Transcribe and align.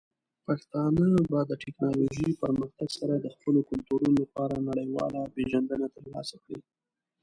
پښتانه 0.45 1.05
به 1.29 1.39
د 1.49 1.51
ټیکنالوجۍ 1.63 2.31
پرمختګ 2.43 2.89
سره 2.99 3.13
د 3.17 3.25
خپلو 3.35 3.59
کلتورونو 3.69 4.15
لپاره 4.23 4.55
نړیواله 4.69 5.21
پیژندنه 5.35 5.87
ترلاسه 5.95 6.35
کړي. 6.43 6.59